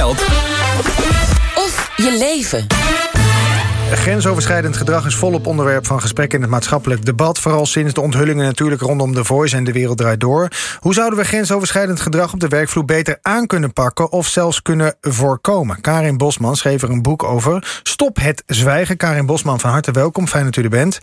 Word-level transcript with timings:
geld. 0.00 0.20
Of 1.54 1.92
je 1.96 2.16
leven. 2.18 2.66
Grensoverschrijdend 3.92 4.76
gedrag 4.76 5.06
is 5.06 5.14
volop 5.14 5.46
onderwerp 5.46 5.86
van 5.86 6.00
gesprek 6.00 6.32
in 6.32 6.40
het 6.40 6.50
maatschappelijk 6.50 7.04
debat. 7.04 7.38
Vooral 7.38 7.66
sinds 7.66 7.94
de 7.94 8.00
onthullingen 8.00 8.44
natuurlijk 8.44 8.80
rondom 8.80 9.14
de 9.14 9.24
Voice 9.24 9.56
en 9.56 9.64
de 9.64 9.72
wereld 9.72 9.98
draait 9.98 10.20
door. 10.20 10.48
Hoe 10.78 10.94
zouden 10.94 11.18
we 11.18 11.24
grensoverschrijdend 11.24 12.00
gedrag 12.00 12.32
op 12.32 12.40
de 12.40 12.48
werkvloer 12.48 12.84
beter 12.84 13.18
aan 13.22 13.46
kunnen 13.46 13.72
pakken 13.72 14.12
of 14.12 14.26
zelfs 14.26 14.62
kunnen 14.62 14.94
voorkomen? 15.00 15.80
Karin 15.80 16.16
Bosman 16.16 16.56
schreef 16.56 16.82
er 16.82 16.90
een 16.90 17.02
boek 17.02 17.22
over. 17.22 17.80
Stop 17.82 18.16
het 18.20 18.42
zwijgen. 18.46 18.96
Karin 18.96 19.26
Bosman, 19.26 19.60
van 19.60 19.70
harte 19.70 19.92
welkom. 19.92 20.28
Fijn 20.28 20.44
dat 20.44 20.56
u 20.56 20.62
er 20.62 20.68
bent. 20.68 21.00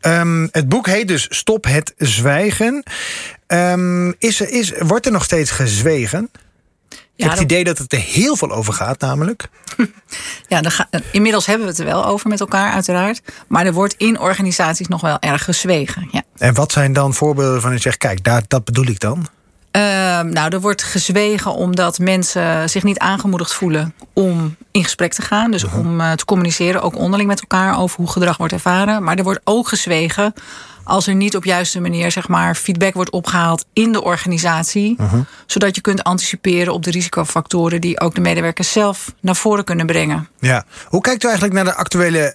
Um, 0.00 0.48
het 0.52 0.68
boek 0.68 0.86
heet 0.86 1.08
dus 1.08 1.26
Stop 1.28 1.64
het 1.64 1.94
zwijgen. 1.96 2.82
Um, 3.46 4.14
is, 4.18 4.40
is, 4.40 4.72
wordt 4.78 5.06
er 5.06 5.12
nog 5.12 5.24
steeds 5.24 5.50
gezwegen? 5.50 6.30
Ik 7.20 7.26
heb 7.26 7.38
het 7.38 7.50
idee 7.50 7.64
dat 7.64 7.78
het 7.78 7.92
er 7.92 7.98
heel 7.98 8.36
veel 8.36 8.50
over 8.50 8.72
gaat, 8.72 9.00
namelijk. 9.00 9.48
Ja, 10.48 10.62
inmiddels 11.12 11.46
hebben 11.46 11.66
we 11.66 11.72
het 11.72 11.80
er 11.80 11.86
wel 11.86 12.06
over 12.06 12.28
met 12.28 12.40
elkaar, 12.40 12.72
uiteraard. 12.72 13.22
Maar 13.48 13.66
er 13.66 13.72
wordt 13.72 13.94
in 13.96 14.20
organisaties 14.20 14.88
nog 14.88 15.00
wel 15.00 15.18
erg 15.18 15.44
gezwegen. 15.44 16.08
Ja. 16.10 16.22
En 16.36 16.54
wat 16.54 16.72
zijn 16.72 16.92
dan 16.92 17.14
voorbeelden 17.14 17.60
van 17.60 17.72
je 17.72 17.78
zegt, 17.78 17.96
kijk, 17.96 18.24
daar, 18.24 18.42
dat 18.48 18.64
bedoel 18.64 18.86
ik 18.86 19.00
dan? 19.00 19.26
Uh, 19.76 19.82
nou, 20.20 20.48
er 20.48 20.60
wordt 20.60 20.82
gezwegen 20.82 21.54
omdat 21.54 21.98
mensen 21.98 22.70
zich 22.70 22.82
niet 22.82 22.98
aangemoedigd 22.98 23.54
voelen 23.54 23.94
om 24.12 24.56
in 24.70 24.84
gesprek 24.84 25.12
te 25.12 25.22
gaan. 25.22 25.50
Dus 25.50 25.64
uh 25.64 25.72
-huh. 25.72 25.80
om 25.80 26.00
uh, 26.00 26.12
te 26.12 26.24
communiceren, 26.24 26.82
ook 26.82 26.96
onderling 26.96 27.28
met 27.28 27.40
elkaar 27.40 27.78
over 27.78 27.96
hoe 27.96 28.10
gedrag 28.10 28.36
wordt 28.36 28.52
ervaren. 28.52 29.02
Maar 29.02 29.16
er 29.16 29.24
wordt 29.24 29.40
ook 29.44 29.68
gezwegen 29.68 30.34
als 30.90 31.06
er 31.06 31.14
niet 31.14 31.36
op 31.36 31.44
juiste 31.44 31.80
manier 31.80 32.10
zeg 32.10 32.28
maar, 32.28 32.54
feedback 32.54 32.94
wordt 32.94 33.10
opgehaald 33.10 33.64
in 33.72 33.92
de 33.92 34.02
organisatie. 34.02 34.96
Uh 35.00 35.12
-huh. 35.12 35.20
Zodat 35.46 35.74
je 35.74 35.80
kunt 35.80 36.02
anticiperen 36.02 36.72
op 36.72 36.82
de 36.82 36.90
risicofactoren 36.90 37.80
die 37.80 38.00
ook 38.00 38.14
de 38.14 38.20
medewerkers 38.20 38.72
zelf 38.72 39.14
naar 39.20 39.36
voren 39.36 39.64
kunnen 39.64 39.86
brengen. 39.86 40.28
Ja. 40.38 40.64
Hoe 40.86 41.00
kijkt 41.00 41.24
u 41.24 41.26
eigenlijk 41.26 41.56
naar 41.56 41.64
de 41.64 41.74
actuele 41.74 42.34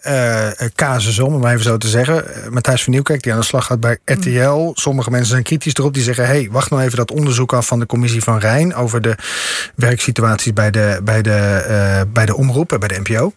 uh, 0.61 0.67
casus, 0.75 1.19
om 1.19 1.39
maar 1.39 1.51
even 1.51 1.63
zo 1.63 1.77
te 1.77 1.87
zeggen? 1.87 2.25
Matthijs 2.49 2.83
van 2.83 2.93
Nieuwkerk, 2.93 3.23
die 3.23 3.33
aan 3.33 3.39
de 3.39 3.45
slag 3.45 3.65
gaat 3.65 3.79
bij 3.79 3.97
RTL. 4.05 4.71
Sommige 4.73 5.09
mensen 5.09 5.29
zijn 5.29 5.43
kritisch 5.43 5.73
erop. 5.73 5.93
Die 5.93 6.03
zeggen: 6.03 6.25
hey, 6.25 6.49
wacht 6.51 6.69
nou 6.69 6.83
even 6.83 6.97
dat 6.97 7.11
onderzoek 7.11 7.53
af 7.53 7.67
van 7.67 7.79
de 7.79 7.85
commissie 7.85 8.23
van 8.23 8.37
Rijn 8.37 8.75
over 8.75 9.01
de 9.01 9.15
werksituaties 9.75 10.53
bij 10.53 10.71
de, 10.71 10.99
bij 11.03 11.21
de, 11.21 11.65
uh, 11.69 12.13
bij 12.13 12.25
de 12.25 12.35
omroep, 12.35 12.75
bij 12.79 12.87
de 12.87 12.99
NPO. 13.03 13.33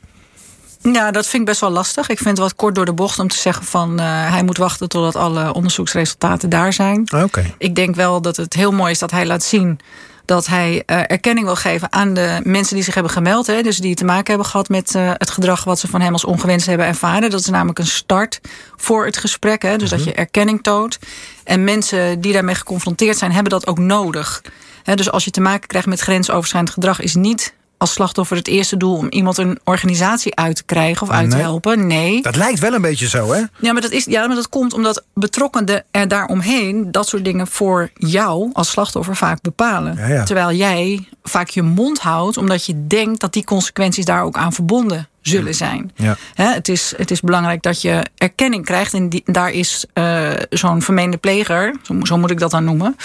Ja, 0.82 1.10
dat 1.10 1.26
vind 1.26 1.42
ik 1.42 1.48
best 1.48 1.60
wel 1.60 1.70
lastig. 1.70 2.08
Ik 2.08 2.18
vind 2.18 2.28
het 2.28 2.38
wat 2.38 2.54
kort 2.54 2.74
door 2.74 2.84
de 2.84 2.92
bocht 2.92 3.18
om 3.18 3.28
te 3.28 3.36
zeggen 3.36 3.64
van 3.64 4.00
uh, 4.00 4.30
hij 4.30 4.42
moet 4.42 4.56
wachten 4.56 4.88
totdat 4.88 5.16
alle 5.16 5.52
onderzoeksresultaten 5.52 6.48
daar 6.48 6.72
zijn. 6.72 7.08
Okay. 7.16 7.54
Ik 7.58 7.74
denk 7.74 7.94
wel 7.94 8.22
dat 8.22 8.36
het 8.36 8.54
heel 8.54 8.72
mooi 8.72 8.90
is 8.90 8.98
dat 8.98 9.10
hij 9.10 9.26
laat 9.26 9.42
zien 9.42 9.80
dat 10.28 10.46
hij 10.46 10.82
uh, 10.86 10.96
erkenning 11.06 11.46
wil 11.46 11.56
geven 11.56 11.92
aan 11.92 12.14
de 12.14 12.40
mensen 12.42 12.74
die 12.74 12.84
zich 12.84 12.94
hebben 12.94 13.12
gemeld. 13.12 13.46
Hè, 13.46 13.62
dus 13.62 13.78
die 13.78 13.94
te 13.94 14.04
maken 14.04 14.26
hebben 14.26 14.46
gehad 14.46 14.68
met 14.68 14.94
uh, 14.94 15.10
het 15.14 15.30
gedrag 15.30 15.64
wat 15.64 15.78
ze 15.78 15.88
van 15.88 16.00
hem 16.00 16.12
als 16.12 16.24
ongewenst 16.24 16.66
hebben 16.66 16.86
ervaren. 16.86 17.30
Dat 17.30 17.40
is 17.40 17.46
namelijk 17.46 17.78
een 17.78 17.86
start 17.86 18.40
voor 18.76 19.04
het 19.04 19.16
gesprek. 19.16 19.62
Hè, 19.62 19.76
dus 19.76 19.90
dat 19.90 20.04
je 20.04 20.12
erkenning 20.12 20.62
toont. 20.62 20.98
En 21.44 21.64
mensen 21.64 22.20
die 22.20 22.32
daarmee 22.32 22.54
geconfronteerd 22.54 23.18
zijn, 23.18 23.32
hebben 23.32 23.52
dat 23.52 23.66
ook 23.66 23.78
nodig. 23.78 24.42
Hè, 24.82 24.94
dus 24.94 25.10
als 25.10 25.24
je 25.24 25.30
te 25.30 25.40
maken 25.40 25.68
krijgt 25.68 25.88
met 25.88 26.00
grensoverschrijdend 26.00 26.74
gedrag, 26.74 27.00
is 27.00 27.14
niet 27.14 27.54
als 27.78 27.92
slachtoffer 27.92 28.36
het 28.36 28.48
eerste 28.48 28.76
doel 28.76 28.96
om 28.96 29.06
iemand 29.10 29.38
een 29.38 29.58
organisatie 29.64 30.34
uit 30.36 30.56
te 30.56 30.64
krijgen 30.64 31.06
of 31.06 31.12
uit 31.12 31.28
nee. 31.28 31.36
te 31.36 31.42
helpen. 31.42 31.86
Nee. 31.86 32.22
Dat 32.22 32.36
lijkt 32.36 32.58
wel 32.58 32.72
een 32.72 32.80
beetje 32.80 33.08
zo, 33.08 33.32
hè? 33.32 33.42
Ja, 33.58 33.72
maar 33.72 33.82
dat, 33.82 33.90
is, 33.90 34.04
ja, 34.04 34.26
maar 34.26 34.36
dat 34.36 34.48
komt 34.48 34.72
omdat 34.72 35.04
betrokkenen 35.14 35.84
er 35.90 36.08
daaromheen 36.08 36.92
dat 36.92 37.08
soort 37.08 37.24
dingen 37.24 37.46
voor 37.46 37.90
jou 37.94 38.50
als 38.52 38.70
slachtoffer 38.70 39.16
vaak 39.16 39.40
bepalen. 39.40 39.96
Ja, 39.96 40.06
ja. 40.06 40.24
Terwijl 40.24 40.52
jij 40.52 41.08
vaak 41.22 41.48
je 41.48 41.62
mond 41.62 41.98
houdt 41.98 42.36
omdat 42.36 42.66
je 42.66 42.86
denkt 42.86 43.20
dat 43.20 43.32
die 43.32 43.44
consequenties 43.44 44.04
daar 44.04 44.22
ook 44.22 44.36
aan 44.36 44.52
verbonden 44.52 45.08
zullen 45.20 45.54
zijn. 45.54 45.92
Ja. 45.94 46.16
He, 46.34 46.52
het, 46.52 46.68
is, 46.68 46.94
het 46.96 47.10
is 47.10 47.20
belangrijk 47.20 47.62
dat 47.62 47.82
je 47.82 48.06
erkenning 48.16 48.64
krijgt. 48.64 48.94
En 48.94 49.08
die, 49.08 49.22
daar 49.24 49.50
is 49.50 49.84
uh, 49.94 50.30
zo'n 50.50 50.82
vermeende 50.82 51.16
pleger, 51.16 51.74
zo, 51.82 51.94
zo, 52.02 52.18
moet 52.18 52.30
ik 52.30 52.38
dat 52.38 52.50
dan 52.50 52.64
noemen. 52.64 52.96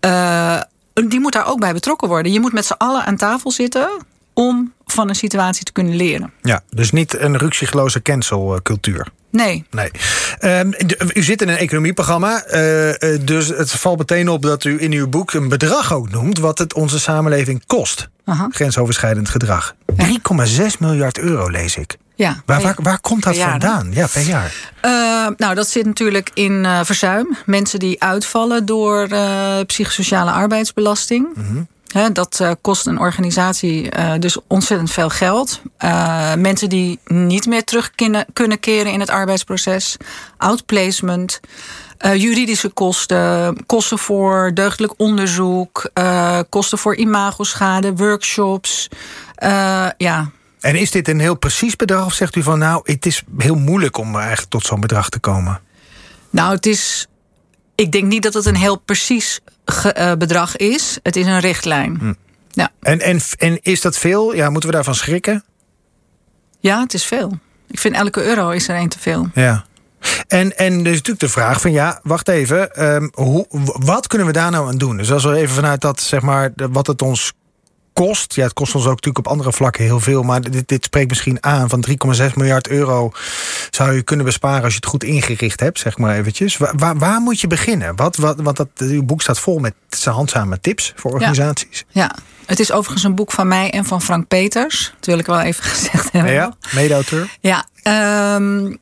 Uh, 0.00 0.60
die 1.08 1.20
moet 1.20 1.32
daar 1.32 1.46
ook 1.46 1.60
bij 1.60 1.72
betrokken 1.72 2.08
worden. 2.08 2.32
Je 2.32 2.40
moet 2.40 2.52
met 2.52 2.66
z'n 2.66 2.72
allen 2.72 3.04
aan 3.04 3.16
tafel 3.16 3.50
zitten 3.50 3.88
om 4.34 4.72
van 4.86 5.08
een 5.08 5.14
situatie 5.14 5.64
te 5.64 5.72
kunnen 5.72 5.96
leren. 5.96 6.32
Ja, 6.42 6.62
dus 6.70 6.90
niet 6.90 7.18
een 7.18 7.36
ruksigloze 7.36 8.02
cancelcultuur. 8.02 9.08
Nee. 9.30 9.64
nee. 9.70 9.90
Um, 10.40 10.74
u 11.14 11.22
zit 11.22 11.42
in 11.42 11.48
een 11.48 11.56
economieprogramma, 11.56 12.44
uh, 12.46 13.18
dus 13.20 13.48
het 13.48 13.70
valt 13.70 13.98
meteen 13.98 14.28
op 14.28 14.42
dat 14.42 14.64
u 14.64 14.82
in 14.82 14.92
uw 14.92 15.08
boek 15.08 15.32
een 15.32 15.48
bedrag 15.48 15.92
ook 15.92 16.10
noemt 16.10 16.38
wat 16.38 16.58
het 16.58 16.74
onze 16.74 17.00
samenleving 17.00 17.66
kost. 17.66 18.08
Aha. 18.24 18.48
Grensoverschrijdend 18.50 19.28
gedrag. 19.28 19.74
3,6 20.02 20.06
miljard 20.78 21.18
euro 21.18 21.48
lees 21.48 21.76
ik. 21.76 21.96
Ja, 22.16 22.42
waar, 22.46 22.62
waar, 22.62 22.76
waar 22.82 23.00
komt 23.00 23.22
dat 23.22 23.36
jaar, 23.36 23.50
vandaan? 23.50 23.92
Ja, 23.92 24.06
per 24.06 24.22
jaar. 24.22 24.72
Uh, 24.82 25.36
nou, 25.36 25.54
dat 25.54 25.68
zit 25.68 25.86
natuurlijk 25.86 26.30
in 26.34 26.52
uh, 26.64 26.80
verzuim. 26.82 27.36
Mensen 27.46 27.78
die 27.78 28.02
uitvallen 28.02 28.66
door 28.66 29.08
uh, 29.08 29.60
psychosociale 29.66 30.30
arbeidsbelasting. 30.30 31.28
Mhm. 31.34 31.40
Mm 31.40 31.54
-hmm. 31.54 31.66
He, 31.94 32.12
dat 32.12 32.38
uh, 32.42 32.50
kost 32.60 32.86
een 32.86 32.98
organisatie 32.98 33.96
uh, 33.96 34.12
dus 34.18 34.38
ontzettend 34.46 34.90
veel 34.90 35.08
geld. 35.08 35.60
Uh, 35.84 36.34
mensen 36.34 36.68
die 36.68 36.98
niet 37.04 37.46
meer 37.46 37.64
terug 37.64 37.90
kunnen, 37.90 38.26
kunnen 38.32 38.60
keren 38.60 38.92
in 38.92 39.00
het 39.00 39.10
arbeidsproces. 39.10 39.96
Outplacement. 40.36 41.40
juridische 41.98 42.68
kosten. 42.68 43.56
Kosten 43.66 43.98
voor 43.98 44.50
deugdelijk 44.54 44.94
onderzoek. 44.96 45.90
kosten 46.48 46.78
voor 46.78 46.96
imagoschade. 46.96 47.94
Workshops. 47.94 48.88
ja. 49.96 50.30
En 50.60 50.76
is 50.76 50.90
dit 50.90 51.08
een 51.08 51.20
heel 51.20 51.38
precies 51.38 51.76
bedrag? 51.76 52.06
Of 52.06 52.12
zegt 52.12 52.36
u 52.36 52.42
van 52.42 52.58
nou, 52.58 52.80
het 52.82 53.06
is 53.06 53.22
heel 53.38 53.54
moeilijk 53.54 53.98
om 53.98 54.16
eigenlijk 54.16 54.50
tot 54.50 54.66
zo'n 54.66 54.80
bedrag 54.80 55.08
te 55.08 55.18
komen? 55.18 55.60
Nou, 56.30 56.54
het 56.54 56.66
is 56.66 57.06
ik 57.74 57.92
denk 57.92 58.04
niet 58.04 58.22
dat 58.22 58.34
het 58.34 58.46
een 58.46 58.56
heel 58.56 58.76
precies 58.76 59.40
ge, 59.64 59.96
uh, 59.98 60.12
bedrag 60.12 60.56
is. 60.56 60.98
Het 61.02 61.16
is 61.16 61.26
een 61.26 61.40
richtlijn. 61.40 61.96
Hm. 61.98 62.12
Ja. 62.50 62.70
En, 62.80 63.00
en, 63.00 63.20
en 63.38 63.58
is 63.62 63.80
dat 63.80 63.98
veel? 63.98 64.34
Ja, 64.34 64.50
moeten 64.50 64.68
we 64.68 64.74
daarvan 64.74 64.94
schrikken? 64.94 65.44
Ja, 66.60 66.80
het 66.80 66.94
is 66.94 67.04
veel. 67.04 67.38
Ik 67.68 67.78
vind 67.78 67.94
elke 67.94 68.24
euro 68.24 68.50
is 68.50 68.68
er 68.68 68.76
één 68.76 68.88
te 68.88 68.98
veel. 68.98 69.28
Ja. 69.34 69.64
En, 70.28 70.56
en 70.56 70.76
dus 70.82 70.92
natuurlijk 70.92 71.20
de 71.20 71.28
vraag 71.28 71.60
van 71.60 71.72
ja, 71.72 72.00
wacht 72.02 72.28
even. 72.28 72.84
Um, 72.94 73.10
hoe, 73.14 73.46
wat 73.64 74.06
kunnen 74.06 74.26
we 74.26 74.32
daar 74.32 74.50
nou 74.50 74.68
aan 74.68 74.78
doen? 74.78 74.96
Dus 74.96 75.12
als 75.12 75.24
we 75.24 75.36
even 75.36 75.54
vanuit 75.54 75.80
dat, 75.80 76.00
zeg 76.00 76.20
maar, 76.20 76.52
wat 76.54 76.86
het 76.86 77.02
ons 77.02 77.32
kost. 77.94 78.34
Ja, 78.34 78.42
het 78.42 78.52
kost 78.52 78.74
ons 78.74 78.84
ook 78.84 78.94
natuurlijk 78.94 79.26
op 79.26 79.32
andere 79.32 79.52
vlakken 79.52 79.84
heel 79.84 80.00
veel. 80.00 80.22
Maar 80.22 80.40
dit, 80.40 80.68
dit 80.68 80.84
spreekt 80.84 81.08
misschien 81.08 81.38
aan 81.40 81.68
van 81.68 81.84
3,6 81.88 82.24
miljard 82.34 82.68
euro 82.68 83.12
zou 83.70 83.92
je 83.92 84.02
kunnen 84.02 84.26
besparen 84.26 84.62
als 84.62 84.72
je 84.72 84.78
het 84.78 84.88
goed 84.88 85.04
ingericht 85.04 85.60
hebt, 85.60 85.78
zeg 85.78 85.98
maar 85.98 86.16
eventjes. 86.16 86.56
Waar, 86.56 86.72
waar, 86.76 86.98
waar 86.98 87.20
moet 87.20 87.40
je 87.40 87.46
beginnen? 87.46 87.96
Wat, 87.96 88.16
wat, 88.16 88.40
want 88.40 88.56
dat, 88.56 88.68
uw 88.76 89.02
boek 89.02 89.22
staat 89.22 89.38
vol 89.38 89.58
met 89.58 89.74
handzame 90.04 90.60
tips 90.60 90.92
voor 90.96 91.12
organisaties. 91.12 91.84
Ja. 91.88 92.02
ja. 92.02 92.14
het 92.46 92.60
is 92.60 92.72
overigens 92.72 93.04
een 93.04 93.14
boek 93.14 93.32
van 93.32 93.48
mij 93.48 93.70
en 93.70 93.84
van 93.84 94.02
Frank 94.02 94.28
Peters. 94.28 94.92
Dat 94.96 95.06
wil 95.06 95.18
ik 95.18 95.26
wel 95.26 95.40
even 95.40 95.64
gezegd 95.74 96.12
hebben. 96.12 96.32
Ja, 96.32 96.54
mede-auteur. 96.74 97.36
Ja, 97.40 97.66
um, 98.36 98.78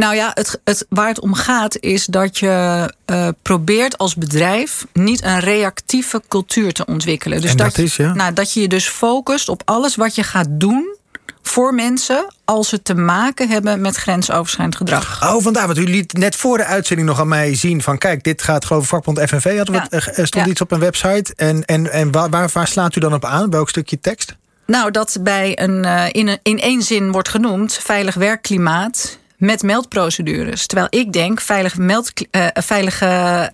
nou 0.00 0.14
ja, 0.14 0.30
het, 0.34 0.60
het, 0.64 0.86
waar 0.88 1.08
het 1.08 1.20
om 1.20 1.34
gaat 1.34 1.76
is 1.80 2.04
dat 2.04 2.38
je 2.38 2.92
uh, 3.06 3.28
probeert 3.42 3.98
als 3.98 4.14
bedrijf 4.14 4.86
niet 4.92 5.24
een 5.24 5.40
reactieve 5.40 6.22
cultuur 6.28 6.72
te 6.72 6.84
ontwikkelen. 6.84 7.40
Dus 7.40 7.50
en 7.50 7.56
dat, 7.56 7.66
dat, 7.74 7.84
is, 7.84 7.96
ja? 7.96 8.12
nou, 8.12 8.32
dat 8.32 8.52
je 8.52 8.60
je 8.60 8.68
dus 8.68 8.88
focust 8.88 9.48
op 9.48 9.62
alles 9.64 9.96
wat 9.96 10.14
je 10.14 10.22
gaat 10.22 10.48
doen 10.50 10.98
voor 11.42 11.74
mensen 11.74 12.34
als 12.44 12.68
ze 12.68 12.82
te 12.82 12.94
maken 12.94 13.48
hebben 13.48 13.80
met 13.80 13.96
grensoverschrijdend 13.96 14.76
gedrag. 14.76 15.32
Oh, 15.34 15.42
vandaar. 15.42 15.66
Want 15.66 15.78
u 15.78 15.84
liet 15.84 16.12
net 16.12 16.36
voor 16.36 16.56
de 16.56 16.64
uitzending 16.64 17.08
nog 17.08 17.20
aan 17.20 17.28
mij 17.28 17.54
zien 17.54 17.82
van... 17.82 17.98
kijk, 17.98 18.24
dit 18.24 18.42
gaat 18.42 18.64
geloof 18.64 18.82
ik 18.82 18.88
vakbond 18.88 19.18
FNV. 19.18 19.56
Hadden 19.56 19.74
ja. 19.74 19.86
er 19.90 20.26
stond 20.26 20.44
ja. 20.44 20.50
iets 20.50 20.60
op 20.60 20.70
een 20.72 20.80
website. 20.80 21.32
En, 21.36 21.64
en, 21.64 21.92
en 21.92 22.12
waar, 22.12 22.48
waar, 22.52 22.68
slaat 22.68 22.96
u 22.96 23.00
dan 23.00 23.14
op 23.14 23.24
aan? 23.24 23.50
Welk 23.50 23.68
stukje 23.68 24.00
tekst? 24.00 24.36
Nou, 24.66 24.90
dat 24.90 25.18
bij 25.20 25.58
een, 25.58 25.84
uh, 25.84 26.04
in, 26.10 26.28
een, 26.28 26.38
in 26.42 26.58
één 26.58 26.82
zin 26.82 27.12
wordt 27.12 27.28
genoemd... 27.28 27.78
veilig 27.82 28.14
werkklimaat 28.14 29.18
met 29.40 29.62
meldprocedures. 29.62 30.66
Terwijl 30.66 30.88
ik 30.90 31.12
denk, 31.12 31.40
veilig, 31.40 31.76
meld, 31.76 32.12
uh, 32.30 32.46
veilige 32.52 33.06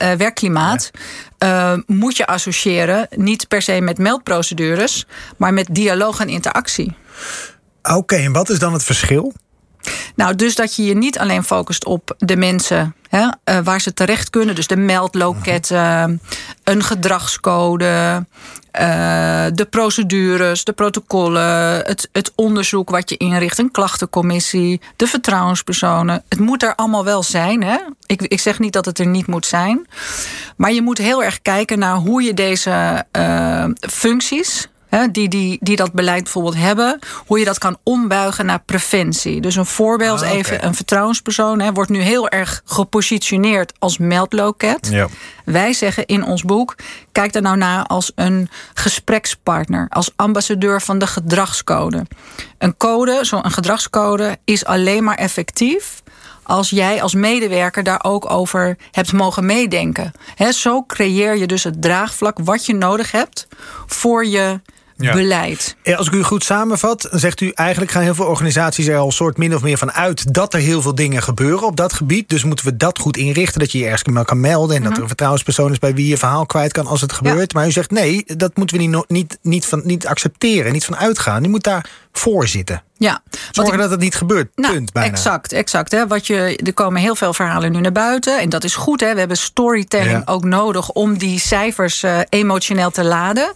uh, 0.03 0.13
werkklimaat 0.13 0.91
ja. 1.39 1.73
uh, 1.73 1.83
moet 1.87 2.17
je 2.17 2.27
associëren 2.27 3.09
niet 3.11 3.49
per 3.49 3.63
se 3.63 3.81
met 3.81 3.99
meldprocedures, 3.99 5.07
maar 5.37 5.53
met 5.53 5.69
dialoog 5.71 6.21
en 6.21 6.29
interactie. 6.29 6.97
Oké, 7.83 7.95
okay, 7.95 8.25
en 8.25 8.33
wat 8.33 8.49
is 8.49 8.59
dan 8.59 8.73
het 8.73 8.85
verschil? 8.85 9.33
Nou, 10.15 10.35
dus 10.35 10.55
dat 10.55 10.77
je 10.77 10.85
je 10.85 10.95
niet 10.95 11.19
alleen 11.19 11.45
focust 11.45 11.85
op 11.85 12.15
de 12.19 12.37
mensen 12.37 12.95
hè, 13.17 13.55
uh, 13.55 13.65
waar 13.65 13.81
ze 13.81 13.95
terecht 13.95 14.31
kunnen. 14.31 14.55
Dus 14.55 14.67
de 14.67 14.77
meldloketten, 14.77 15.77
uh 15.77 16.05
-huh. 16.05 16.19
een 16.65 16.83
gedragscode, 16.83 18.25
uh, 18.81 19.47
de 19.53 19.67
procedures, 19.71 20.65
de 20.65 20.73
protocollen, 20.73 21.77
het, 21.77 22.09
het 22.13 22.33
onderzoek 22.35 22.91
wat 22.91 23.11
je 23.11 23.17
inricht, 23.17 23.59
een 23.59 23.71
klachtencommissie, 23.71 24.81
de 24.97 25.07
vertrouwenspersonen. 25.07 26.23
Het 26.29 26.39
moet 26.39 26.63
er 26.63 26.75
allemaal 26.75 27.05
wel 27.05 27.23
zijn. 27.23 27.63
Hè? 27.63 27.77
Ik, 28.07 28.23
ik 28.23 28.41
zeg 28.41 28.59
niet 28.59 28.73
dat 28.73 28.85
het 28.85 28.99
er 28.99 29.07
niet 29.07 29.27
moet 29.27 29.47
zijn. 29.47 29.87
Maar 30.57 30.73
je 30.73 30.83
moet 30.83 30.99
heel 30.99 31.25
erg 31.25 31.43
kijken 31.43 31.79
naar 31.79 31.97
hoe 31.97 32.23
je 32.23 32.35
deze 32.35 33.05
uh, 33.13 33.65
functies 33.81 34.69
hè, 34.89 35.11
die, 35.11 35.29
die, 35.29 35.59
die 35.61 35.77
dat 35.77 35.93
beleid 35.93 36.23
bijvoorbeeld 36.23 36.57
hebben, 36.57 36.99
hoe 37.27 37.39
je 37.39 37.45
dat 37.45 37.59
kan 37.59 37.79
ombuigen 37.83 38.47
naar 38.47 38.63
preventie. 38.65 39.41
Dus 39.41 39.57
een 39.57 39.67
voorbeeld, 39.67 40.23
Ah, 40.23 40.31
even 40.31 40.65
een 40.65 40.75
vertrouwenspersoon 40.75 41.61
hè, 41.61 41.73
wordt 41.73 41.91
nu 41.91 42.01
heel 42.01 42.29
erg 42.29 42.63
gepositioneerd 42.65 43.73
als 43.79 43.99
meldloket. 43.99 44.89
Ja. 44.91 45.09
Wij 45.45 45.73
zeggen 45.73 46.07
in 46.07 46.25
ons 46.25 46.43
boek: 46.43 46.75
kijk 47.13 47.33
daar 47.33 47.43
nou 47.43 47.57
naar 47.57 47.85
als 47.85 48.13
een 48.15 48.49
gesprekspartner, 48.75 49.87
als 49.89 50.11
ambassadeur 50.17 50.83
van 50.83 50.99
de 50.99 51.07
gedragscode. 51.07 52.07
Een 52.59 52.77
code, 52.77 53.19
zo'n 53.23 53.51
gedragscode, 53.51 54.39
is 54.45 54.65
alleen 54.65 55.05
maar 55.05 55.17
effectief 55.17 56.03
als 56.47 56.71
jij 56.71 57.03
als 57.03 57.15
medewerker 57.15 57.83
daar 57.83 58.05
ook 58.05 58.31
over 58.31 58.77
hebt 58.91 59.13
mogen 59.13 59.47
meedenken. 59.47 60.13
Hè, 60.35 60.53
zo 60.53 60.85
creëer 60.85 61.37
je 61.37 61.47
dus 61.47 61.65
het 61.65 61.83
draagvlak 61.83 62.39
wat 62.43 62.67
je 62.67 62.75
nodig 62.75 63.11
hebt 63.11 63.49
voor 63.87 64.27
je 64.27 64.61
Ja. 64.99 65.13
beleid. 65.13 65.77
Ja, 65.83 65.97
Als 65.97 66.07
ik 66.07 66.13
u 66.13 66.23
goed 66.23 66.45
samenvat, 66.45 67.09
dan 67.11 67.19
zegt 67.21 67.41
u 67.41 67.51
eigenlijk 67.55 67.91
gaan 67.91 68.03
heel 68.03 68.15
veel 68.15 68.25
organisaties 68.27 68.87
er 68.87 68.97
al 68.97 69.13
soort 69.13 69.37
min 69.37 69.55
of 69.55 69.63
meer 69.63 69.79
van 69.79 69.93
uit 69.93 70.35
dat 70.35 70.55
er 70.55 70.61
heel 70.61 70.83
veel 70.83 70.95
dingen 70.95 71.23
gebeuren 71.23 71.67
op 71.67 71.77
dat 71.77 71.93
gebied. 71.93 72.29
Dus 72.29 72.45
moeten 72.45 72.67
we 72.67 72.77
dat 72.77 72.99
goed 72.99 73.17
inrichten, 73.17 73.61
dat 73.61 73.73
je 73.73 73.79
je 73.79 73.85
ergens 73.85 74.25
kan 74.25 74.41
melden 74.41 74.77
en 74.77 74.83
dat 74.83 74.97
er 74.97 75.01
een 75.01 75.07
vertrouwenspersoon 75.07 75.73
is 75.73 75.79
bij 75.79 75.95
wie 75.95 76.09
je 76.09 76.17
verhaal 76.17 76.47
kwijt 76.47 76.73
kan 76.73 76.87
als 76.87 77.01
het 77.01 77.13
gebeurt. 77.13 77.55
Maar 77.55 77.67
u 77.67 77.71
zegt 77.71 77.91
nee, 77.91 78.25
dat 78.37 78.57
moeten 78.57 78.77
we 78.79 78.83
niet, 78.83 79.05
niet, 79.09 79.39
niet, 79.43 79.67
van, 79.67 79.81
niet 79.85 80.07
accepteren, 80.07 80.73
niet 80.73 80.85
van 80.85 80.97
uitgaan. 80.97 81.45
U 81.45 81.49
moet 81.49 81.63
daar 81.65 81.87
voor 82.13 82.49
zitten. 82.49 82.83
Ja, 82.99 83.23
Zorgen 83.51 83.75
ik- 83.75 83.81
dat 83.81 83.91
het 83.91 84.01
niet 84.01 84.15
gebeurt. 84.15 84.49
Nou, 84.55 84.75
Punt 84.75 84.93
bijna. 84.93 85.11
exact, 85.11 85.53
exact. 85.53 85.93
Hè. 85.93 86.07
Wat 86.07 86.27
je, 86.27 86.61
er 86.65 86.75
komen 86.75 87.01
heel 87.01 87.17
veel 87.17 87.35
verhalen 87.35 87.73
nu 87.73 87.81
naar 87.81 87.93
buiten. 87.93 88.41
En 88.41 88.49
dat 88.49 88.65
is 88.65 88.75
goed. 88.75 89.01
Hè. 89.01 89.13
We 89.13 89.19
hebben 89.19 89.37
storytelling 89.37 90.11
Ja. 90.11 90.23
ook 90.25 90.45
nodig 90.45 90.91
om 90.91 91.19
die 91.19 91.39
cijfers 91.39 92.03
eh, 92.03 92.19
emotioneel 92.29 92.91
te 92.91 93.05
laden. 93.05 93.53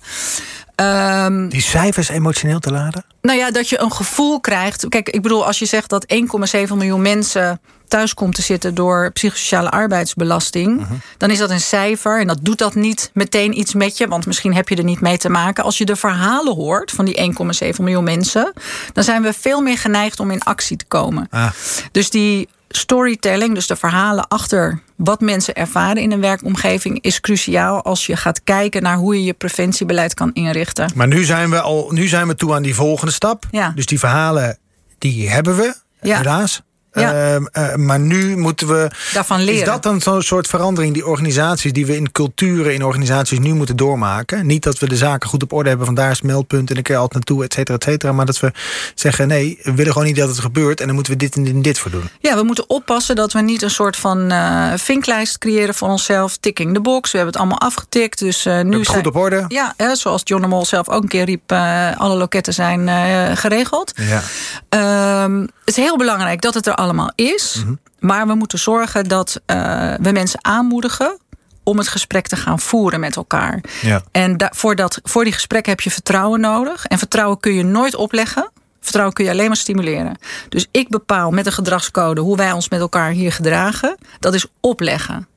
Ehm, 0.81 1.49
Die 1.49 1.62
cijfers 1.62 2.09
emotioneel 2.09 2.59
te 2.59 2.71
laden? 2.71 3.05
nou 3.23 3.38
ja, 3.38 3.50
dat 3.50 3.69
je 3.69 3.81
een 3.81 3.93
gevoel 3.93 4.41
krijgt. 4.41 4.88
Kijk, 4.88 5.09
ik 5.09 5.23
bedoel, 5.23 5.47
als 5.47 5.59
je 5.59 5.67
zegt 5.67 5.91
dat 5.91 6.05
1,7 6.06 6.77
miljoen 6.77 7.03
mensen 7.03 7.61
thuis 7.88 8.15
komt 8.15 8.35
te 8.35 8.43
zitten 8.43 8.75
door 8.75 9.11
psychosociale 9.12 9.71
arbeidsbelasting, 9.71 10.87
dan 11.17 11.31
is 11.31 11.38
dat 11.38 11.50
een 11.50 11.61
cijfer. 11.61 12.21
En 12.21 12.27
dat 12.27 12.38
doet 12.43 12.59
dat 12.59 12.75
niet 12.75 13.11
meteen 13.15 13.59
iets 13.59 13.75
met 13.75 13.99
je, 13.99 14.09
want 14.09 14.27
misschien 14.27 14.55
heb 14.55 14.69
je 14.69 14.77
er 14.77 14.85
niet 14.85 15.00
mee 15.00 15.19
te 15.19 15.29
maken. 15.31 15.65
Als 15.65 15.79
je 15.79 15.85
de 15.85 15.97
verhalen 15.97 16.55
hoort 16.55 16.91
van 16.91 17.05
die 17.05 17.35
1,7 17.75 17.81
miljoen 17.85 18.05
mensen, 18.05 18.53
dan 18.93 19.05
zijn 19.05 19.23
we 19.23 19.33
veel 19.33 19.61
meer 19.61 19.79
geneigd 19.79 20.21
om 20.21 20.31
in 20.31 20.43
actie 20.43 20.76
te 20.76 20.85
komen. 20.88 21.26
Ah. 21.31 21.50
Dus 21.93 22.11
die 22.11 22.49
storytelling, 22.75 23.55
dus 23.55 23.67
de 23.67 23.76
verhalen 23.76 24.28
achter 24.28 24.81
wat 24.96 25.20
mensen 25.20 25.55
ervaren 25.55 26.02
in 26.02 26.12
een 26.12 26.20
werkomgeving, 26.20 27.02
is 27.02 27.20
cruciaal 27.20 27.82
als 27.82 28.06
je 28.06 28.17
gaat 28.17 28.44
kijken 28.44 28.82
naar 28.82 28.96
hoe 28.96 29.14
je 29.14 29.25
je 29.25 29.32
preventiebeleid 29.32 30.14
kan 30.14 30.31
inrichten. 30.32 30.90
Maar 30.94 31.06
nu 31.08 31.25
zijn 31.25 31.50
we 31.50 31.61
al 31.61 31.90
nu 31.90 32.06
zijn 32.08 32.26
we 32.26 32.34
toe 32.34 32.55
aan 32.55 32.62
die 32.62 32.75
volgende 32.75 33.12
stap. 33.12 33.44
Ja. 33.50 33.72
Dus 33.75 33.87
die 33.87 33.99
verhalen 33.99 34.58
die 34.99 35.28
hebben 35.31 35.56
we, 35.56 35.75
Ja. 36.02 36.17
helaas. 36.17 36.62
Ja. 36.92 37.34
Ehm, 37.34 37.44
eh, 37.52 37.75
maar 37.75 38.00
nu 38.00 38.37
moeten 38.37 38.66
we. 38.66 38.90
Daarvan 39.12 39.40
leren. 39.40 39.60
Is 39.60 39.66
dat 39.66 39.82
dan 39.82 40.00
zo'n 40.00 40.22
soort 40.22 40.46
verandering, 40.46 40.94
die 40.94 41.06
organisaties 41.06 41.72
die 41.72 41.87
we 41.87 41.96
in 41.96 42.12
culturen 42.12 42.75
in 42.75 42.84
organisaties 42.84 43.38
nu 43.38 43.54
moeten 43.54 43.76
doormaken? 43.76 44.46
Niet 44.46 44.62
dat 44.62 44.78
we 44.78 44.88
de 44.88 44.96
zaken 44.96 45.28
goed 45.28 45.42
op 45.42 45.52
orde 45.52 45.69
hebben, 45.69 45.87
van 45.87 45.94
daar 45.94 46.10
is 46.10 46.16
het 46.16 46.26
meldpunt 46.26 46.70
en 46.70 46.82
kun 46.82 46.94
je 46.94 47.00
altijd 47.00 47.12
naartoe, 47.12 47.44
et 47.44 47.52
cetera, 47.52 47.76
et 47.76 47.84
cetera. 47.84 48.12
Maar 48.12 48.26
dat 48.26 48.40
we 48.40 48.52
zeggen: 48.94 49.28
nee, 49.28 49.58
we 49.62 49.75
willen 49.75 49.92
gewoon 49.92 50.06
niet 50.06 50.16
dat 50.16 50.28
het 50.28 50.38
gebeurt 50.38 50.81
en 50.81 50.87
dan 50.87 50.94
moeten 50.94 51.12
we 51.12 51.19
dit 51.19 51.37
en 51.37 51.44
dit 51.44 51.54
en 51.54 51.62
dit 51.62 51.78
voor 51.78 51.90
doen. 51.90 52.10
Ja, 52.20 52.37
we 52.37 52.42
moeten 52.42 52.70
oppassen 52.70 53.16
dat 53.16 53.32
we 53.32 53.40
niet 53.40 53.62
een 53.62 53.70
soort 53.70 53.96
van 53.96 54.31
eh, 54.31 54.72
vinklijst 54.76 55.38
creëren 55.38 55.75
voor 55.75 55.88
onszelf. 55.88 56.37
Ticking 56.37 56.75
the 56.75 56.81
box. 56.81 57.10
We 57.10 57.16
hebben 57.16 57.34
het 57.34 57.42
allemaal 57.42 57.69
afgetikt. 57.69 58.19
Dus 58.19 58.46
eh, 58.46 58.60
nu 58.60 58.76
het 58.76 58.87
zijn... 58.87 58.96
goed 58.96 59.06
op 59.06 59.16
orde? 59.16 59.44
Ja, 59.48 59.75
hè, 59.76 59.94
zoals 59.94 60.20
John 60.25 60.42
de 60.42 60.48
Mol 60.48 60.64
zelf 60.64 60.88
ook 60.88 61.02
een 61.02 61.08
keer 61.08 61.25
riep, 61.25 61.52
alle 61.96 62.16
loketten 62.16 62.52
zijn 62.52 62.88
geregeld. 63.37 63.92
Ja. 63.94 64.22
Ehm, 64.69 65.40
het 65.40 65.50
is 65.64 65.76
heel 65.76 65.96
belangrijk 65.96 66.40
dat 66.40 66.54
het 66.54 66.66
er 66.66 66.75
allemaal 66.81 67.12
is. 67.15 67.62
Mhm. 67.65 67.75
Maar 67.99 68.27
we 68.27 68.35
moeten 68.35 68.59
zorgen 68.59 69.09
dat 69.09 69.41
eh, 69.47 69.94
we 70.00 70.12
mensen 70.12 70.44
aanmoedigen 70.44 71.19
om 71.62 71.79
het 71.79 71.88
gesprek 71.88 72.27
te 72.27 72.37
gaan 72.37 72.61
voeren 72.61 73.00
met 73.00 73.17
elkaar. 73.17 73.61
Ja. 73.82 74.03
En 74.12 74.37
voor, 74.55 74.77
dat, 74.77 75.00
voor 75.03 75.25
die 75.25 75.32
gesprekken 75.32 75.73
heb 75.73 75.81
je 75.81 75.91
vertrouwen 75.91 76.41
nodig. 76.41 76.87
En 76.87 76.99
vertrouwen 76.99 77.41
kun 77.41 77.55
je 77.55 77.62
nooit 77.65 77.94
opleggen. 77.94 78.50
Vertrouwen 78.81 79.15
kun 79.15 79.25
je 79.25 79.31
alleen 79.31 79.47
maar 79.47 79.56
stimuleren. 79.56 80.19
Dus 80.49 80.67
ik 80.71 80.88
bepaal 80.88 81.31
met 81.31 81.47
een 81.47 81.53
gedragscode 81.53 82.21
hoe 82.21 82.37
wij 82.37 82.53
ons 82.53 82.69
met 82.69 82.81
elkaar 82.81 83.11
hier 83.11 83.33
gedragen. 83.33 83.97
Dat 84.19 84.35
is 84.35 84.47
opleggen. 84.61 85.29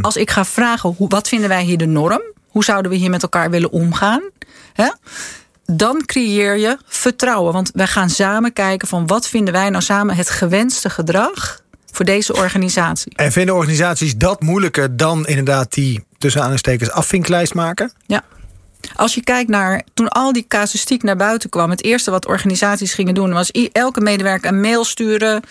Als 0.00 0.16
ik 0.16 0.30
ga 0.30 0.44
vragen, 0.44 0.94
hoe, 0.96 1.08
wat 1.08 1.28
vinden 1.28 1.48
wij 1.48 1.62
hier 1.62 1.78
de 1.78 1.86
norm? 1.86 2.22
Hoe 2.48 2.64
zouden 2.64 2.90
we 2.90 2.96
hier 2.96 3.10
met 3.10 3.22
elkaar 3.22 3.50
willen 3.50 3.70
omgaan? 3.70 4.22
Hè? 4.72 4.88
Dan 5.72 6.02
creëer 6.06 6.56
je 6.56 6.78
vertrouwen. 6.86 7.52
Want 7.52 7.70
wij 7.74 7.86
gaan 7.86 8.10
samen 8.10 8.52
kijken 8.52 8.88
van 8.88 9.06
wat 9.06 9.28
vinden 9.28 9.54
wij 9.54 9.70
nou 9.70 9.82
samen 9.82 10.16
het 10.16 10.30
gewenste 10.30 10.90
gedrag 10.90 11.60
voor 11.92 12.04
deze 12.04 12.34
organisatie. 12.34 13.12
En 13.16 13.32
vinden 13.32 13.54
organisaties 13.54 14.16
dat 14.16 14.40
moeilijker 14.40 14.96
dan 14.96 15.26
inderdaad 15.26 15.72
die 15.72 16.04
tussen 16.18 16.42
aanstekens 16.42 16.90
afvinklijst 16.90 17.54
maken? 17.54 17.92
Ja. 18.06 18.22
Als 18.94 19.14
je 19.14 19.22
kijkt 19.22 19.50
naar 19.50 19.82
toen 19.94 20.08
al 20.08 20.32
die 20.32 20.44
casuïstiek 20.48 21.02
naar 21.02 21.16
buiten 21.16 21.50
kwam, 21.50 21.70
het 21.70 21.84
eerste 21.84 22.10
wat 22.10 22.26
organisaties 22.26 22.94
gingen 22.94 23.14
doen 23.14 23.32
was 23.32 23.50
elke 23.72 24.00
medewerker 24.00 24.52
een 24.52 24.60
mail 24.60 24.84
sturen. 24.84 25.42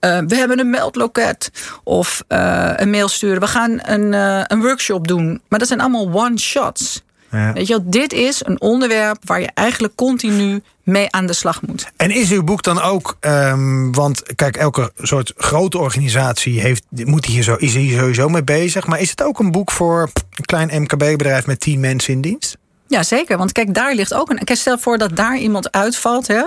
Eh, 0.00 0.18
we 0.26 0.36
hebben 0.36 0.58
een 0.58 0.70
meldloket. 0.70 1.50
Of 1.84 2.24
eh, 2.28 2.70
een 2.76 2.90
mail 2.90 3.08
sturen. 3.08 3.40
We 3.40 3.46
gaan 3.46 3.80
een, 3.82 4.14
eh, 4.14 4.42
een 4.46 4.60
workshop 4.60 5.08
doen. 5.08 5.40
Maar 5.48 5.58
dat 5.58 5.68
zijn 5.68 5.80
allemaal 5.80 6.12
one-shots. 6.12 7.02
Ja. 7.30 7.52
Weet 7.52 7.66
je 7.66 7.72
wel, 7.72 7.90
dit 7.90 8.12
is 8.12 8.44
een 8.44 8.60
onderwerp 8.60 9.18
waar 9.24 9.40
je 9.40 9.50
eigenlijk 9.54 9.94
continu 9.94 10.62
mee 10.82 11.06
aan 11.10 11.26
de 11.26 11.32
slag 11.32 11.62
moet. 11.62 11.90
En 11.96 12.10
is 12.10 12.30
uw 12.30 12.42
boek 12.42 12.62
dan 12.62 12.82
ook, 12.82 13.16
ehm, 13.20 13.92
want 13.92 14.22
kijk, 14.34 14.56
elke 14.56 14.92
soort 14.98 15.32
grote 15.36 15.78
organisatie 15.78 16.60
heeft, 16.60 16.84
moet 16.90 17.24
hier 17.24 17.42
zo, 17.42 17.54
is 17.54 17.74
hier 17.74 17.98
sowieso 17.98 18.28
mee 18.28 18.44
bezig. 18.44 18.86
Maar 18.86 19.00
is 19.00 19.10
het 19.10 19.22
ook 19.22 19.38
een 19.38 19.50
boek 19.50 19.70
voor 19.70 20.10
een 20.34 20.44
klein 20.44 20.82
MKB-bedrijf 20.82 21.46
met 21.46 21.60
10 21.60 21.80
mensen 21.80 22.12
in 22.12 22.20
dienst? 22.20 22.56
Ja, 22.86 23.02
zeker. 23.02 23.38
Want 23.38 23.52
kijk, 23.52 23.74
daar 23.74 23.94
ligt 23.94 24.14
ook 24.14 24.30
een. 24.30 24.44
Kijk, 24.44 24.58
stel 24.58 24.78
voor 24.78 24.98
dat 24.98 25.16
daar 25.16 25.36
iemand 25.36 25.72
uitvalt 25.72 26.26
hè, 26.26 26.42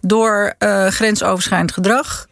door 0.00 0.54
eh, 0.58 0.86
grensoverschrijdend 0.86 1.72
gedrag. 1.72 2.26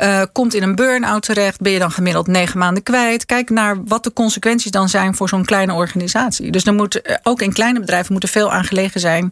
Eh, 0.00 0.22
komt 0.32 0.54
in 0.54 0.62
een 0.62 0.74
burn-out 0.74 1.22
terecht, 1.22 1.60
ben 1.60 1.72
je 1.72 1.78
dan 1.78 1.90
gemiddeld 1.90 2.26
negen 2.26 2.58
maanden 2.58 2.82
kwijt. 2.82 3.26
Kijk 3.26 3.50
naar 3.50 3.84
wat 3.84 4.04
de 4.04 4.12
consequenties 4.12 4.70
dan 4.70 4.88
zijn 4.88 5.14
voor 5.14 5.28
zo'n 5.28 5.44
kleine 5.44 5.72
organisatie. 5.72 6.50
Dus 6.50 6.64
dan 6.64 6.74
moet 6.76 7.02
eh, 7.02 7.16
ook 7.22 7.42
in 7.42 7.52
kleine 7.52 7.80
bedrijven 7.80 8.12
moet 8.12 8.22
er 8.22 8.28
veel 8.28 8.52
aan 8.52 8.64
gelegen 8.64 9.00
zijn 9.00 9.30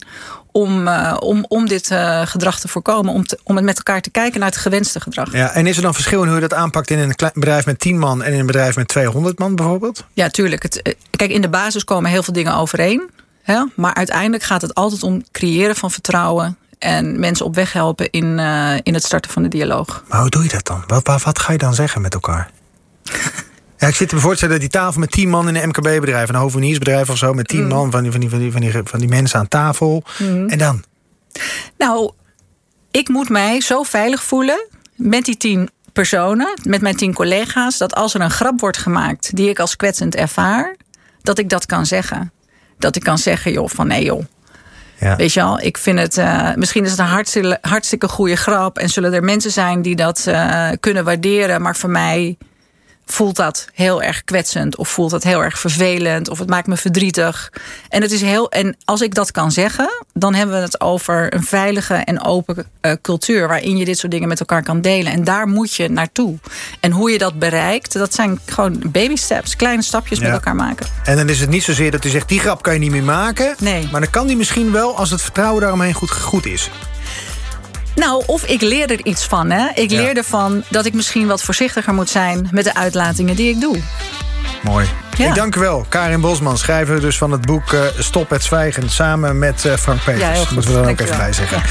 om, 0.52 0.88
eh, 0.88 1.16
om, 1.20 1.44
om 1.48 1.68
dit 1.68 1.86
gedrag 2.24 2.60
te 2.60 2.68
voorkomen. 2.68 3.12
Om, 3.12 3.26
te- 3.26 3.38
om 3.44 3.56
het 3.56 3.64
met 3.64 3.76
elkaar 3.76 4.00
te 4.00 4.10
kijken 4.10 4.40
naar 4.40 4.48
het 4.48 4.58
gewenste 4.58 5.00
gedrag. 5.00 5.32
Ja, 5.32 5.50
en 5.50 5.66
is 5.66 5.76
er 5.76 5.82
dan 5.82 5.94
verschil 5.94 6.20
in 6.22 6.26
hoe 6.26 6.34
je 6.40 6.48
dat 6.48 6.54
aanpakt 6.58 6.90
in 6.90 6.98
een 6.98 7.14
klein 7.14 7.32
bedrijf 7.34 7.66
met 7.66 7.78
10 7.78 7.98
man 7.98 8.22
en 8.22 8.32
in 8.32 8.38
een 8.38 8.46
bedrijf 8.46 8.76
met 8.76 8.88
200 8.88 9.38
man 9.38 9.54
bijvoorbeeld? 9.56 10.04
Ja, 10.12 10.28
tuurlijk. 10.28 10.62
Het, 10.62 10.94
kijk, 11.10 11.30
in 11.30 11.40
de 11.40 11.48
basis 11.48 11.84
komen 11.84 12.10
heel 12.10 12.22
veel 12.22 12.32
dingen 12.34 12.54
overeen. 12.54 13.10
Hè? 13.42 13.62
Maar 13.74 13.94
uiteindelijk 13.94 14.42
gaat 14.42 14.62
het 14.62 14.74
altijd 14.74 15.02
om 15.02 15.14
het 15.14 15.28
creëren 15.32 15.76
van 15.76 15.90
vertrouwen. 15.90 16.56
En 16.78 17.20
mensen 17.20 17.46
op 17.46 17.54
weg 17.54 17.72
helpen 17.72 18.10
in, 18.10 18.38
eh, 18.38 18.74
in 18.82 18.94
het 18.94 19.04
starten 19.04 19.30
van 19.30 19.42
de 19.42 19.48
dialoog. 19.48 20.04
Maar 20.08 20.20
hoe 20.20 20.30
doe 20.30 20.42
je 20.42 20.48
dat 20.48 20.66
dan? 20.66 20.84
Wat, 20.86 21.06
wat, 21.06 21.22
wat 21.22 21.38
ga 21.38 21.52
je 21.52 21.58
dan 21.58 21.74
zeggen 21.74 22.00
met 22.00 22.14
elkaar? 22.14 22.50
Ja, 23.78 23.88
ik 23.88 23.94
zit 23.94 24.12
me 24.12 24.18
voor 24.18 24.30
te 24.30 24.36
stellen 24.36 24.60
dat 24.60 24.70
die 24.70 24.80
tafel 24.80 25.00
met 25.00 25.10
10 25.10 25.28
man 25.28 25.48
in 25.48 25.56
een 25.56 25.68
MKB-bedrijf, 25.68 26.28
een 26.28 26.34
hoveniersbedrijf 26.34 27.10
of 27.10 27.16
zo, 27.16 27.34
met 27.34 27.48
10 27.48 27.66
man 27.66 27.90
van 27.90 28.02
die, 28.02 28.10
van, 28.10 28.20
die, 28.20 28.30
van, 28.30 28.38
die, 28.38 28.52
van, 28.52 28.60
die, 28.60 28.72
van 28.84 28.98
die 28.98 29.08
mensen 29.08 29.38
aan 29.38 29.48
tafel. 29.48 30.04
En 30.46 30.58
dan? 30.58 30.84
Nou, 31.76 32.12
ik 32.90 33.08
moet 33.08 33.28
mij 33.28 33.60
zo 33.60 33.82
veilig 33.82 34.22
voelen 34.22 34.66
met 34.94 35.24
die 35.24 35.36
tien 35.36 35.70
personen, 35.92 36.58
met 36.62 36.80
mijn 36.80 36.96
tien 36.96 37.14
collega's, 37.14 37.78
dat 37.78 37.94
als 37.94 38.14
er 38.14 38.20
een 38.20 38.30
grap 38.30 38.60
wordt 38.60 38.76
gemaakt 38.76 39.36
die 39.36 39.48
ik 39.48 39.58
als 39.58 39.76
kwetsend 39.76 40.14
ervaar, 40.14 40.76
dat 41.22 41.38
ik 41.38 41.48
dat 41.48 41.66
kan 41.66 41.86
zeggen. 41.86 42.32
Dat 42.78 42.96
ik 42.96 43.02
kan 43.02 43.18
zeggen, 43.18 43.52
joh, 43.52 43.68
van 43.68 43.86
nee 43.86 44.04
joh. 44.04 44.24
Ja. 45.00 45.16
Weet 45.16 45.32
je 45.32 45.40
wel, 45.40 45.60
ik 45.60 45.78
vind 45.78 45.98
het. 45.98 46.18
eh, 46.18 46.54
misschien 46.54 46.84
is 46.84 46.90
het 46.90 46.98
een 47.00 47.06
hartstikke, 47.06 47.58
hartstikke 47.60 48.08
goede 48.08 48.36
grap. 48.36 48.78
En 48.78 48.88
zullen 48.88 49.12
er 49.12 49.24
mensen 49.24 49.50
zijn 49.50 49.82
die 49.82 49.96
dat 49.96 50.24
eh, 50.26 50.68
kunnen 50.80 51.04
waarderen. 51.04 51.62
Maar 51.62 51.76
voor 51.76 51.90
mij 51.90 52.36
voelt 53.12 53.36
dat 53.36 53.68
heel 53.74 54.02
erg 54.02 54.24
kwetsend. 54.24 54.76
Of 54.76 54.88
voelt 54.88 55.10
dat 55.10 55.22
heel 55.22 55.42
erg 55.42 55.58
vervelend. 55.58 56.28
Of 56.28 56.38
het 56.38 56.48
maakt 56.48 56.66
me 56.66 56.76
verdrietig. 56.76 57.52
En, 57.88 58.02
het 58.02 58.12
is 58.12 58.20
heel, 58.20 58.50
en 58.50 58.76
als 58.84 59.00
ik 59.00 59.14
dat 59.14 59.30
kan 59.30 59.52
zeggen, 59.52 60.04
dan 60.12 60.34
hebben 60.34 60.56
we 60.56 60.62
het 60.62 60.80
over 60.80 61.34
een 61.34 61.44
veilige 61.44 61.94
en 61.94 62.24
open 62.24 62.66
eh, 62.80 62.92
cultuur. 63.02 63.48
Waarin 63.48 63.76
je 63.76 63.84
dit 63.84 63.98
soort 63.98 64.12
dingen 64.12 64.28
met 64.28 64.40
elkaar 64.40 64.62
kan 64.62 64.80
delen. 64.80 65.12
En 65.12 65.24
daar 65.24 65.48
moet 65.48 65.74
je 65.74 65.88
naartoe. 65.88 66.36
En 66.80 66.90
hoe 66.90 67.10
je 67.10 67.18
dat 67.18 67.38
bereikt, 67.38 67.92
dat 67.92 68.14
zijn 68.14 68.40
gewoon 68.46 68.82
baby 68.84 69.16
steps. 69.16 69.56
Kleine 69.56 69.82
stapjes 69.82 70.18
met 70.18 70.30
elkaar 70.30 70.54
maken. 70.54 70.86
En 71.04 71.16
dan 71.16 71.28
is 71.28 71.40
het 71.40 71.50
niet 71.50 71.62
zozeer 71.62 71.90
dat 71.90 72.04
u 72.04 72.08
zegt, 72.08 72.28
die 72.28 72.40
grap 72.40 72.62
kan 72.62 72.72
je 72.72 72.78
niet 72.78 72.90
meer 72.90 73.02
maken. 73.02 73.54
Nee. 73.58 73.88
Maar 73.92 74.00
dan 74.00 74.10
kan 74.10 74.26
die 74.26 74.36
misschien 74.36 74.72
wel 74.72 74.96
als 74.96 75.10
het 75.10 75.22
vertrouwen 75.22 75.60
daaromheen 75.60 75.94
goed, 75.94 76.10
goed 76.10 76.46
is. 76.46 76.70
Nou, 77.98 78.22
of 78.26 78.44
ik 78.44 78.60
leer 78.60 78.90
er 78.90 79.06
iets 79.06 79.24
van. 79.24 79.50
Hè? 79.50 79.68
Ik 79.74 79.90
leer 79.90 80.16
ervan 80.16 80.64
dat 80.68 80.86
ik 80.86 80.94
misschien 80.94 81.26
wat 81.26 81.42
voorzichtiger 81.42 81.94
moet 81.94 82.10
zijn 82.10 82.48
met 82.50 82.64
de 82.64 82.74
uitlatingen 82.74 83.36
die 83.36 83.50
ik 83.50 83.60
doe. 83.60 83.78
Mooi. 84.62 84.86
Ik 85.16 85.34
dank 85.34 85.54
u 85.56 85.60
wel. 85.60 85.86
Karin 85.88 86.20
Bosman, 86.20 86.58
schrijver 86.58 87.00
dus 87.00 87.18
van 87.18 87.32
het 87.32 87.46
boek 87.46 87.76
Stop 87.98 88.30
het 88.30 88.44
Zwijgen... 88.44 88.90
samen 88.90 89.38
met 89.38 89.60
Frank 89.78 90.04
Peters. 90.04 90.38
Ja, 90.38 90.44
Moeten 90.54 90.72
we 90.72 90.80
er 90.80 90.88
ook 90.88 91.00
even 91.00 91.16
bij 91.16 91.32
zeggen. 91.32 91.62